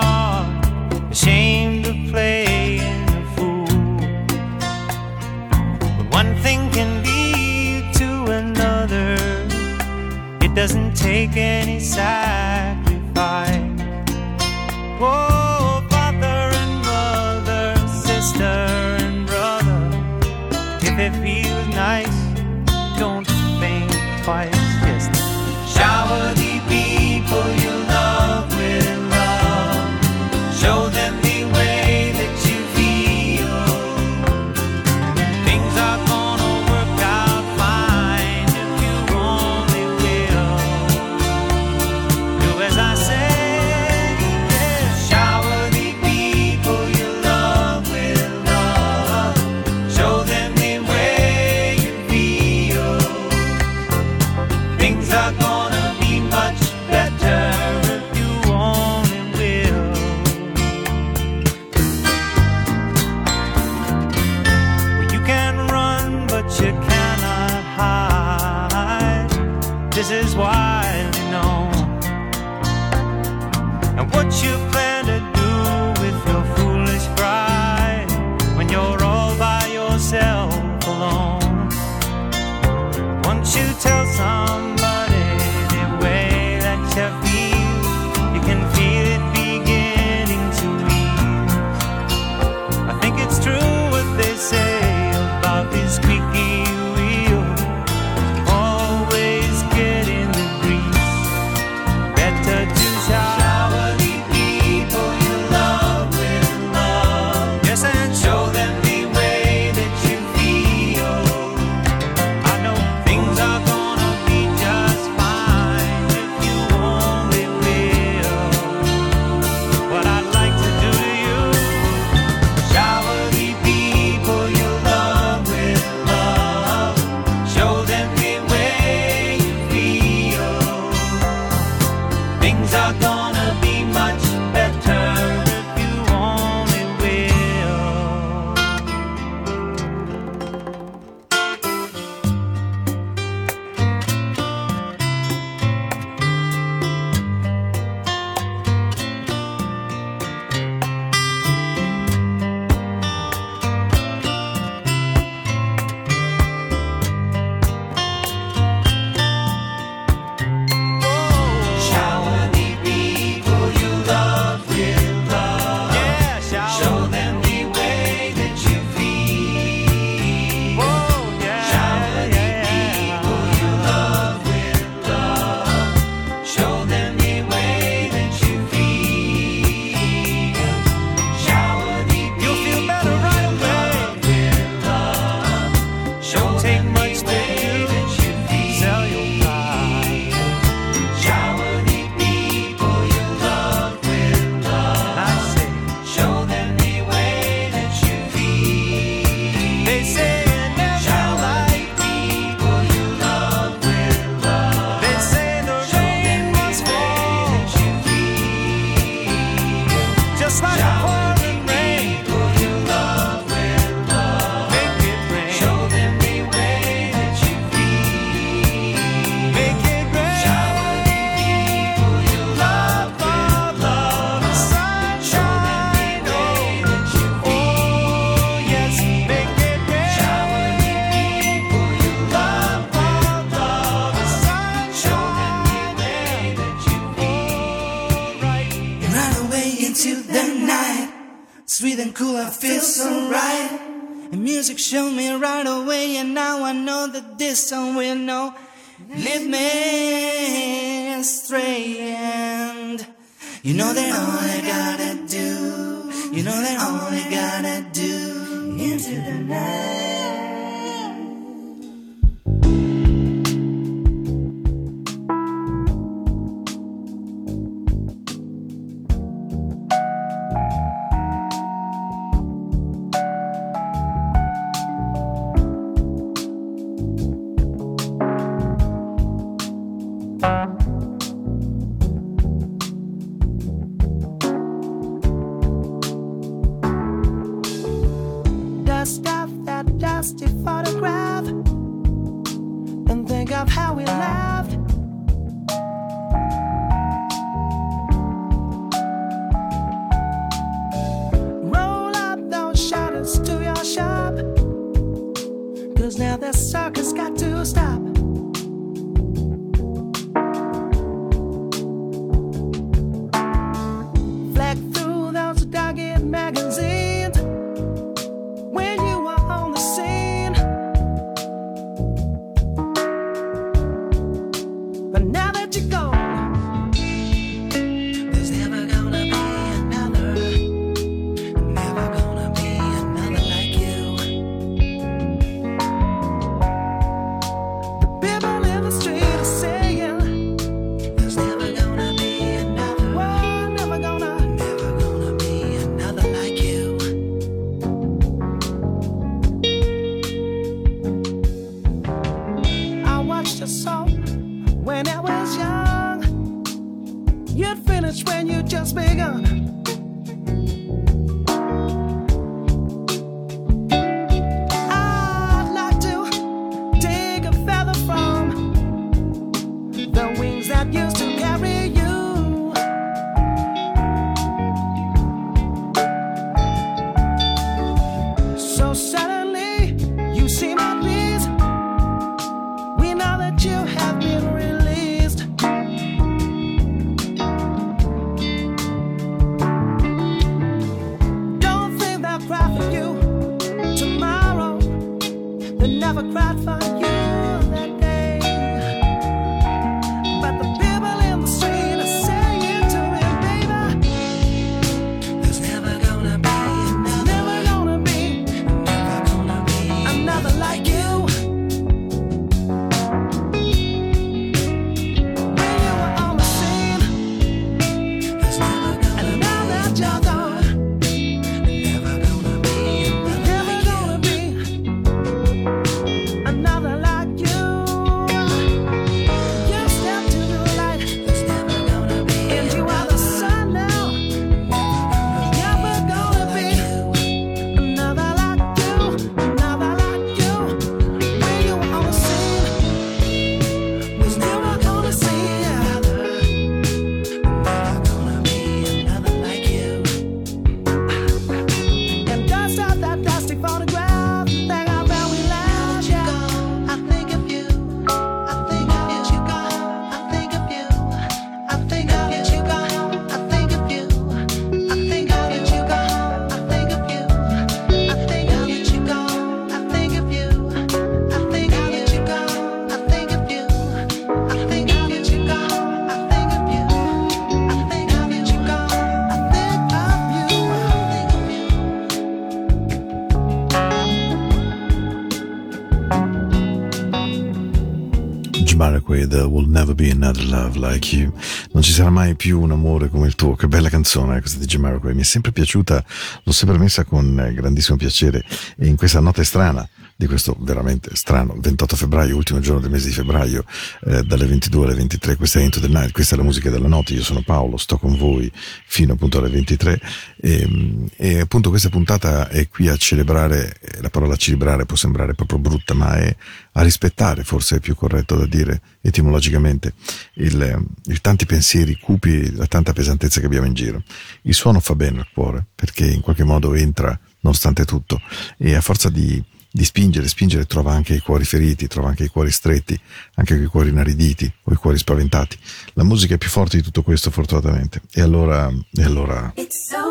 amarla 490.84 490.92
e 490.94 491.32
non 491.72 491.82
ci 491.82 491.92
sarà 491.92 492.10
mai 492.10 492.36
più 492.36 492.62
un 492.62 492.72
amore 492.72 493.10
come 493.10 493.28
il 493.28 493.36
tuo. 493.36 493.56
Che 493.56 493.68
bella 493.68 493.90
canzone 493.90 494.40
questa 494.40 494.60
di 494.60 494.66
Jamiroquai, 494.66 495.14
mi 495.14 495.22
è 495.22 495.26
sempre 495.26 495.52
piaciuta, 495.52 496.04
l'ho 496.44 496.52
sempre 496.52 496.78
messa 496.78 497.04
con 497.06 497.40
eh, 497.40 497.54
grandissimo 497.54 497.98
piacere. 497.98 498.44
E 498.78 498.88
in 498.88 498.96
questa 498.96 499.20
notte 499.20 499.44
strana 499.44 499.88
di 500.16 500.28
questo 500.28 500.56
veramente 500.60 501.16
strano 501.16 501.56
28 501.58 501.96
febbraio, 501.96 502.36
ultimo 502.36 502.60
giorno 502.60 502.82
del 502.82 502.92
mese 502.92 503.08
di 503.08 503.14
febbraio, 503.14 503.66
eh, 504.06 504.24
dalle 504.24 504.46
22 504.46 504.86
alle 504.86 504.96
23, 504.96 505.36
questa 505.36 505.60
è 505.60 505.64
Into 505.64 505.80
the 505.80 505.88
Night, 505.88 506.12
questa 506.12 506.36
è 506.36 506.38
la 506.38 506.44
musica 506.44 506.70
della 506.70 506.88
notte, 506.88 507.14
io 507.14 507.24
sono 507.24 507.42
Paolo, 507.42 507.78
sto 507.78 507.98
con 507.98 508.16
voi 508.18 508.52
fino 508.86 509.14
appunto 509.14 509.40
alle 509.40 509.50
23 509.50 510.00
e, 510.40 510.62
ehm, 510.62 511.08
e 511.18 511.40
appunto 511.40 511.70
questa 511.70 511.90
puntata 511.90 512.48
è 512.50 512.68
qui 512.70 512.88
a 512.90 512.96
celebrare 512.96 513.76
parola 514.14 514.36
celebrare 514.36 514.86
può 514.86 514.96
sembrare 514.96 515.34
proprio 515.34 515.58
brutta, 515.58 515.96
ma 515.96 516.16
è 516.18 516.36
a 516.74 516.82
rispettare, 516.84 517.44
forse 517.44 517.78
è 517.78 517.80
più 517.80 517.96
corretto 517.96 518.36
da 518.36 518.46
dire 518.46 518.82
etimologicamente, 519.02 519.94
il, 520.36 520.88
il 521.06 521.22
tanti 521.22 521.48
pensieri 521.48 521.98
cupi, 521.98 522.54
la 522.56 522.68
tanta 522.68 522.94
pesantezza 522.94 523.40
che 523.40 523.48
abbiamo 523.48 523.66
in 523.66 523.74
giro. 523.74 524.04
Il 524.44 524.54
suono 524.54 524.80
fa 524.80 524.94
bene 524.94 525.20
al 525.20 525.28
cuore, 525.34 525.66
perché 525.74 526.06
in 526.06 526.22
qualche 526.22 526.44
modo 526.44 526.76
entra, 526.76 527.20
nonostante 527.40 527.86
tutto, 527.86 528.22
e 528.58 528.76
a 528.76 528.82
forza 528.82 529.10
di, 529.10 529.44
di 529.72 529.84
spingere, 529.84 530.28
spingere 530.28 530.66
trova 530.66 530.94
anche 530.94 531.16
i 531.16 531.20
cuori 531.20 531.44
feriti, 531.44 531.88
trova 531.88 532.10
anche 532.10 532.26
i 532.26 532.30
cuori 532.30 532.52
stretti, 532.52 532.98
anche 533.36 533.56
i 533.56 533.66
cuori 533.66 533.90
inariditi 533.90 534.52
o 534.64 534.74
i 534.74 534.76
cuori 534.76 535.00
spaventati. 535.00 535.58
La 535.94 536.04
musica 536.04 536.36
è 536.36 536.38
più 536.38 536.50
forte 536.50 536.78
di 536.78 536.84
tutto 536.84 537.02
questo, 537.02 537.32
fortunatamente. 537.32 538.04
E 538.12 538.22
allora, 538.22 538.72
e 538.92 539.04
allora... 539.04 539.52
It's 539.56 539.90
so 539.90 540.03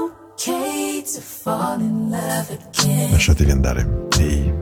Lasciatevi 3.11 3.51
andare. 3.51 4.09
Ehi, 4.19 4.53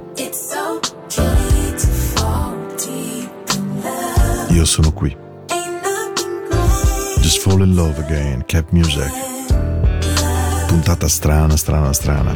io 4.51 4.65
sono 4.65 4.93
qui. 4.93 5.17
Just 7.21 7.39
fall 7.41 7.61
in 7.61 7.75
love 7.75 7.99
again. 8.01 8.45
Cap 8.47 8.71
music. 8.71 9.11
Puntata 10.67 11.09
strana, 11.09 11.57
strana, 11.57 11.93
strana. 11.93 12.33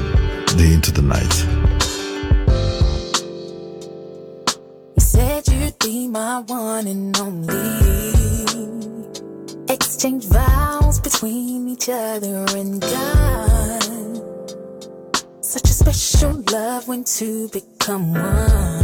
The 0.56 0.62
Into 0.62 0.92
the 0.92 1.02
Night. 1.02 1.46
You 4.94 5.02
said 5.02 5.48
you'd 5.48 5.76
be 5.78 6.08
my 6.08 6.42
one 6.46 6.86
and 6.88 7.16
only. 7.18 8.12
Exchange 9.66 10.26
vows 10.28 11.00
between 11.00 11.68
each 11.68 11.88
other 11.88 12.44
and 12.56 12.80
God. 12.80 13.53
Special 15.92 16.42
love 16.50 16.88
when 16.88 17.04
two 17.04 17.50
become 17.50 18.14
one. 18.14 18.83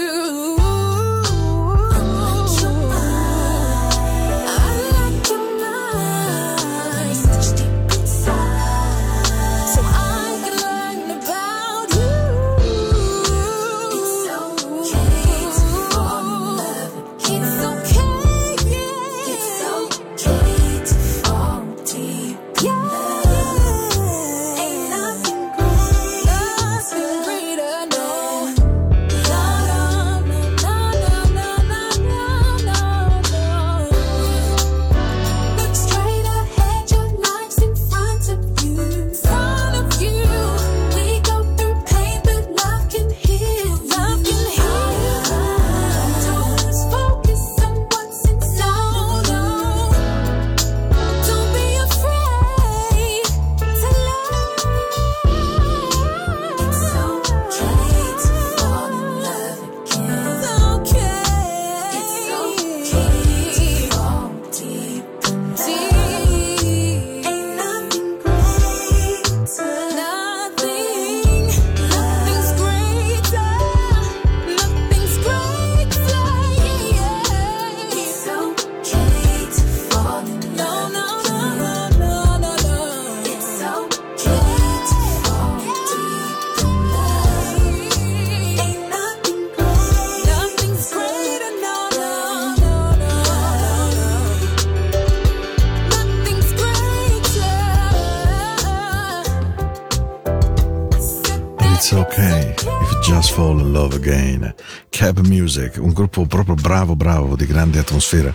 Un 105.81 105.91
gruppo 105.91 106.25
proprio 106.25 106.55
bravo, 106.55 106.95
bravo, 106.95 107.35
di 107.35 107.45
grande 107.45 107.79
atmosfera, 107.79 108.33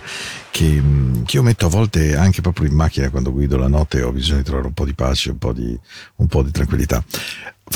che, 0.51 0.81
mm, 0.81 1.23
che 1.23 1.37
io 1.37 1.43
metto 1.43 1.65
a 1.65 1.69
volte 1.69 2.15
anche 2.15 2.41
proprio 2.41 2.67
in 2.67 2.75
macchina 2.75 3.09
quando 3.09 3.31
guido 3.31 3.57
la 3.57 3.67
notte 3.67 4.01
ho 4.01 4.11
bisogno 4.11 4.37
di 4.37 4.43
trovare 4.43 4.67
un 4.67 4.73
po' 4.73 4.85
di 4.85 4.93
pace, 4.93 5.31
un 5.31 5.37
po' 5.37 5.53
di, 5.53 5.77
un 6.17 6.27
po' 6.27 6.43
di 6.43 6.51
tranquillità. 6.51 7.03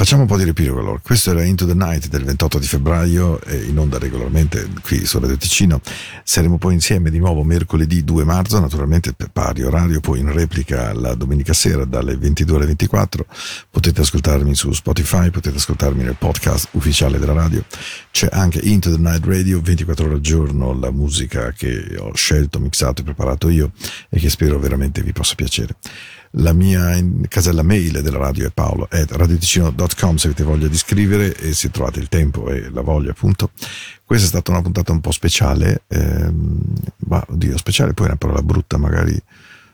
Facciamo 0.02 0.24
un 0.24 0.28
po' 0.28 0.36
di 0.36 0.45
riepilogo 0.45 0.80
allora. 0.80 0.99
Questo 0.99 1.30
era 1.30 1.43
Into 1.43 1.68
the 1.68 1.76
Night 1.76 2.08
del 2.08 2.24
28 2.24 2.58
di 2.58 2.66
febbraio, 2.66 3.39
in 3.68 3.78
onda 3.78 3.99
regolarmente 3.99 4.68
qui 4.82 5.06
su 5.06 5.20
Radio 5.20 5.38
Ticino. 5.38 5.80
Saremo 6.24 6.58
poi 6.58 6.74
insieme 6.74 7.12
di 7.12 7.20
nuovo 7.20 7.43
mercoledì 7.43 8.04
2 8.04 8.24
marzo, 8.24 8.60
naturalmente 8.60 9.14
per 9.14 9.30
pari 9.30 9.62
orario, 9.62 9.99
poi 9.99 10.22
in 10.22 10.34
replica 10.34 10.91
la 10.93 11.14
domenica 11.14 11.54
sera 11.54 11.86
dalle 11.86 12.18
22 12.18 12.56
alle 12.56 12.66
24. 12.66 13.28
Potete 13.70 14.02
ascoltarmi 14.02 14.56
su 14.56 14.72
Spotify, 14.72 15.30
potete 15.30 15.58
ascoltarmi 15.58 16.02
nel 16.02 16.16
podcast 16.18 16.70
ufficiale 16.72 17.20
della 17.20 17.34
radio. 17.34 17.64
C'è 18.10 18.28
anche 18.32 18.58
Into 18.58 18.89
the 18.89 18.99
Night 18.99 19.24
Radio, 19.28 19.62
24 19.62 20.06
ore 20.06 20.16
al 20.16 20.22
giorno, 20.22 20.74
la 20.74 20.89
musica 20.89 21.52
che 21.52 21.95
ho 21.99 22.12
scelto, 22.16 22.60
mixato 22.60 23.02
e 23.02 23.04
preparato 23.04 23.49
io 23.49 23.70
e 24.10 24.18
che 24.18 24.32
spero 24.32 24.58
veramente 24.58 25.04
vi 25.04 25.12
possa 25.12 25.36
piacere. 25.36 25.76
La 26.36 26.54
mia 26.54 26.98
casella 27.28 27.62
mail 27.62 28.02
della 28.02 28.18
radio 28.18 28.48
è 28.48 28.52
paolo 28.52 28.88
at 28.90 29.12
radioticino.com 29.12 30.16
se 30.16 30.28
avete 30.28 30.44
voglia 30.44 30.70
di 30.70 30.78
scrivere 30.78 31.36
e 31.36 31.54
se 31.54 31.70
trovate 31.72 32.00
il 32.00 32.08
tempo 32.08 32.50
e 32.50 32.70
la 32.70 32.80
voglia 32.80 33.12
appunto. 33.12 33.52
Questa 34.06 34.26
è 34.26 34.30
stata 34.30 34.52
una 34.52 34.62
puntata 34.62 34.94
un 34.94 35.02
po' 35.02 35.12
speciale, 35.12 35.84
ehm, 35.88 36.62
oddio, 37.10 37.58
speciale 37.58 37.94
poi 37.94 38.06
è 38.06 38.10
una 38.10 38.18
parola 38.18 38.42
brutta, 38.42 38.78
magari 38.78 39.22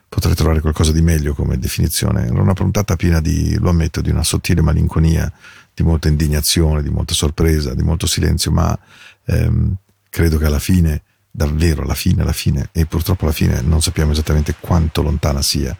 potrei 0.09 0.33
trovare 0.33 0.61
qualcosa 0.61 0.91
di 0.91 1.01
meglio 1.01 1.35
come 1.35 1.59
definizione. 1.59 2.25
Era 2.25 2.41
una 2.41 2.53
puntata 2.53 2.95
piena 2.95 3.21
di, 3.21 3.55
lo 3.59 3.69
ammetto, 3.69 4.01
di 4.01 4.09
una 4.09 4.23
sottile 4.23 4.61
malinconia, 4.61 5.31
di 5.75 5.83
molta 5.83 6.07
indignazione, 6.07 6.81
di 6.81 6.89
molta 6.89 7.13
sorpresa, 7.13 7.75
di 7.75 7.83
molto 7.83 8.07
silenzio, 8.07 8.51
ma 8.51 8.77
ehm, 9.25 9.75
credo 10.09 10.39
che 10.39 10.45
alla 10.45 10.57
fine, 10.57 11.03
davvero 11.29 11.83
alla 11.83 11.93
fine, 11.93 12.23
alla 12.23 12.31
fine, 12.31 12.69
e 12.71 12.87
purtroppo 12.87 13.25
alla 13.25 13.33
fine 13.33 13.61
non 13.61 13.83
sappiamo 13.83 14.11
esattamente 14.11 14.55
quanto 14.59 15.03
lontana 15.03 15.43
sia, 15.43 15.77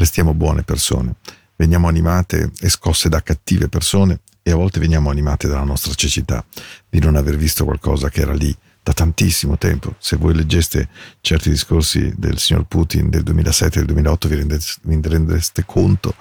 restiamo 0.00 0.32
buone 0.32 0.62
persone, 0.62 1.16
veniamo 1.56 1.86
animate 1.86 2.52
e 2.58 2.70
scosse 2.70 3.10
da 3.10 3.22
cattive 3.22 3.68
persone 3.68 4.20
e 4.42 4.50
a 4.50 4.56
volte 4.56 4.80
veniamo 4.80 5.10
animate 5.10 5.46
dalla 5.46 5.62
nostra 5.62 5.92
cecità 5.92 6.42
di 6.88 6.98
non 7.00 7.16
aver 7.16 7.36
visto 7.36 7.64
qualcosa 7.64 8.08
che 8.08 8.22
era 8.22 8.32
lì 8.32 8.56
da 8.82 8.94
tantissimo 8.94 9.58
tempo. 9.58 9.96
Se 9.98 10.16
voi 10.16 10.34
leggeste 10.34 10.88
certi 11.20 11.50
discorsi 11.50 12.14
del 12.16 12.38
signor 12.38 12.64
Putin 12.64 13.10
del 13.10 13.22
2007 13.24 13.74
e 13.74 13.84
del 13.84 13.92
2008 13.92 14.28
vi, 14.28 14.34
rendeste, 14.36 14.80
vi 14.84 15.00
rendereste 15.02 15.64
conto 15.66 16.14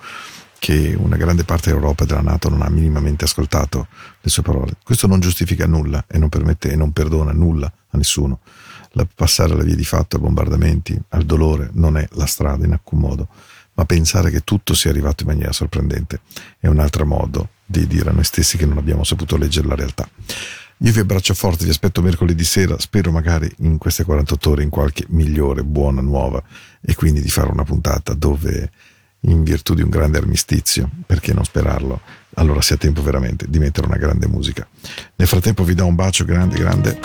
che 0.59 0.93
una 0.99 1.15
grande 1.15 1.45
parte 1.45 1.69
dell'Europa 1.69 2.03
e 2.03 2.07
della 2.07 2.19
Nato 2.19 2.49
non 2.49 2.61
ha 2.63 2.69
minimamente 2.69 3.23
ascoltato 3.23 3.87
le 4.19 4.29
sue 4.29 4.43
parole. 4.43 4.73
Questo 4.83 5.07
non 5.07 5.21
giustifica 5.21 5.65
nulla 5.65 6.03
e 6.05 6.17
non 6.17 6.27
permette 6.27 6.69
e 6.69 6.75
non 6.75 6.91
perdona 6.91 7.31
nulla 7.31 7.71
a 7.91 7.97
nessuno. 7.97 8.41
La, 8.93 9.07
passare 9.15 9.53
alla 9.53 9.63
via 9.63 9.75
di 9.75 9.85
fatto, 9.85 10.17
ai 10.17 10.21
bombardamenti, 10.21 10.99
al 11.09 11.23
dolore 11.23 11.69
non 11.73 11.95
è 11.95 12.05
la 12.11 12.25
strada 12.25 12.65
in 12.65 12.73
alcun 12.73 12.99
modo, 12.99 13.29
ma 13.79 13.85
pensare 13.85 14.29
che 14.29 14.41
tutto 14.43 14.73
sia 14.73 14.89
arrivato 14.89 15.23
in 15.23 15.29
maniera 15.29 15.53
sorprendente 15.53 16.19
è 16.59 16.67
un 16.67 16.79
altro 16.79 17.05
modo 17.05 17.51
di 17.65 17.87
dire 17.87 18.09
a 18.09 18.11
noi 18.11 18.25
stessi 18.25 18.57
che 18.57 18.65
non 18.65 18.77
abbiamo 18.77 19.05
saputo 19.05 19.37
leggere 19.37 19.69
la 19.69 19.75
realtà. 19.75 20.09
Io 20.79 20.91
vi 20.91 20.99
abbraccio 20.99 21.33
forte, 21.33 21.63
vi 21.63 21.69
aspetto 21.69 22.01
mercoledì 22.01 22.43
sera, 22.43 22.77
spero 22.77 23.09
magari 23.11 23.49
in 23.59 23.77
queste 23.77 24.03
48 24.03 24.49
ore 24.49 24.63
in 24.63 24.69
qualche 24.69 25.05
migliore, 25.09 25.63
buona, 25.63 26.01
nuova 26.01 26.43
e 26.81 26.93
quindi 26.93 27.21
di 27.21 27.29
fare 27.29 27.51
una 27.51 27.63
puntata 27.63 28.13
dove 28.13 28.69
in 29.21 29.43
virtù 29.43 29.73
di 29.73 29.81
un 29.81 29.89
grande 29.89 30.17
armistizio, 30.17 30.89
perché 31.05 31.33
non 31.33 31.45
sperarlo, 31.45 32.01
allora 32.33 32.61
sia 32.61 32.75
tempo 32.75 33.01
veramente 33.01 33.45
di 33.47 33.59
mettere 33.59 33.87
una 33.87 33.97
grande 33.97 34.27
musica. 34.27 34.67
Nel 35.15 35.27
frattempo 35.27 35.63
vi 35.63 35.73
do 35.73 35.85
un 35.85 35.95
bacio 35.95 36.25
grande, 36.25 36.57
grande, 36.57 36.99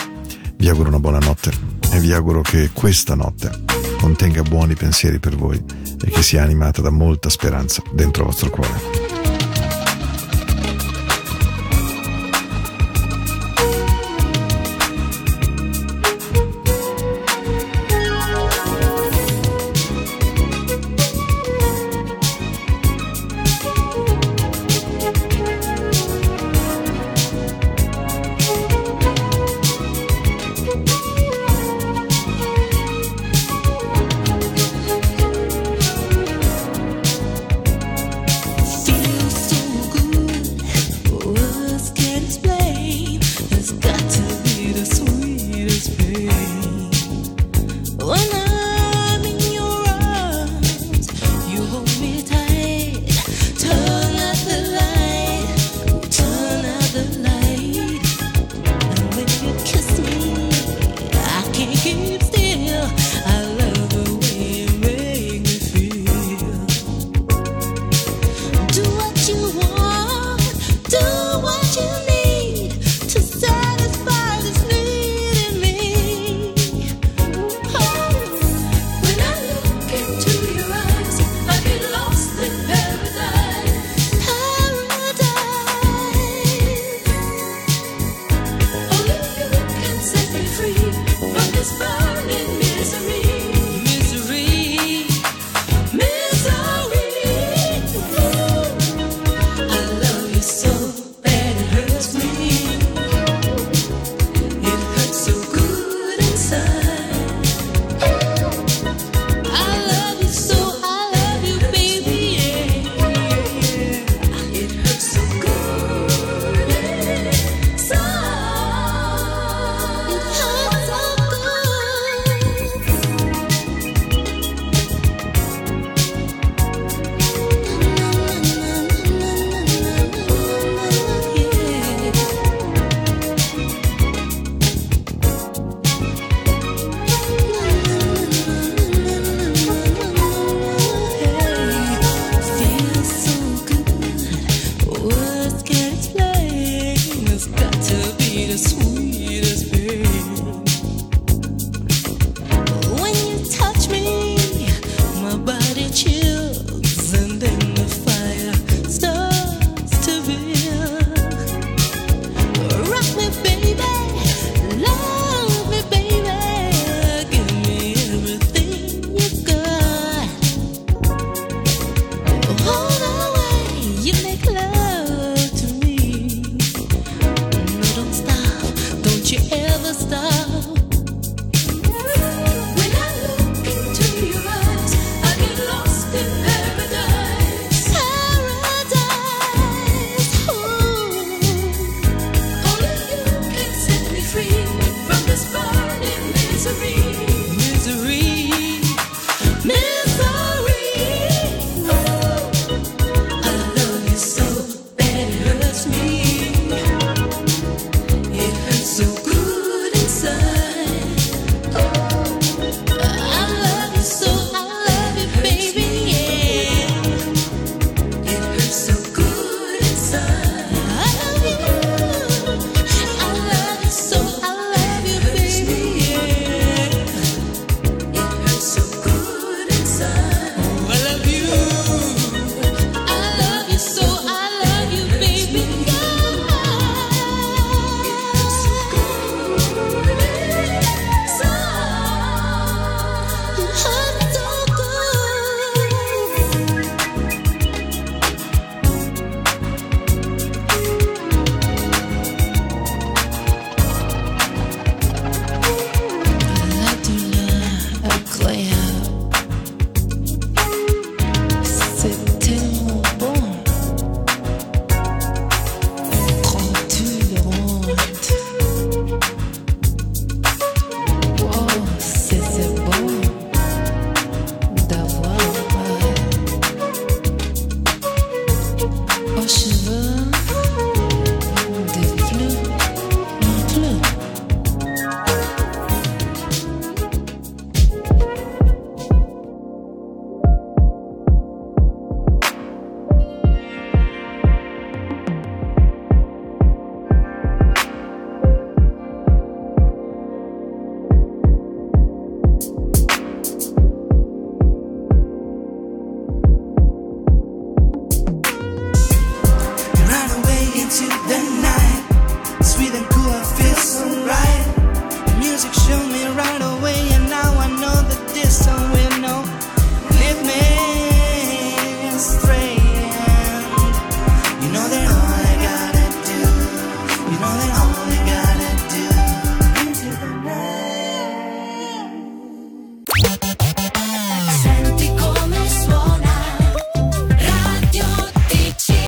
vi 0.56 0.68
auguro 0.68 0.88
una 0.88 1.00
buona 1.00 1.18
notte 1.18 1.52
e 1.92 2.00
vi 2.00 2.12
auguro 2.12 2.40
che 2.42 2.70
questa 2.72 3.14
notte 3.14 3.84
contenga 4.05 4.42
buoni 4.42 4.74
pensieri 4.74 5.18
per 5.18 5.34
voi 5.34 5.59
e 6.05 6.11
che 6.11 6.22
sia 6.22 6.42
animata 6.42 6.82
da 6.82 6.90
molta 6.90 7.30
speranza 7.30 7.82
dentro 7.90 8.24
il 8.24 8.28
vostro 8.28 8.50
cuore. 8.50 9.03